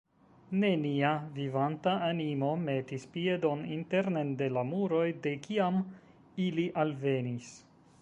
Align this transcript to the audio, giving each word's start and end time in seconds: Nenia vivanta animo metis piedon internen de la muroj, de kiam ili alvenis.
Nenia 0.61 1.11
vivanta 1.35 1.93
animo 2.07 2.49
metis 2.63 3.05
piedon 3.17 3.63
internen 3.77 4.35
de 4.43 4.51
la 4.57 4.67
muroj, 4.73 5.07
de 5.27 5.37
kiam 5.47 5.81
ili 6.49 6.71
alvenis. 6.87 7.59